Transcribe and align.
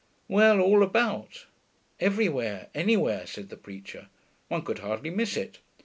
Well, 0.27 0.59
all 0.59 0.81
about; 0.81 1.45
everywhere, 1.99 2.69
anywhere, 2.73 3.27
said 3.27 3.49
the 3.49 3.55
preacher; 3.55 4.07
one 4.47 4.63
could 4.63 4.79
hardly 4.79 5.11
miss 5.11 5.37
it. 5.37 5.59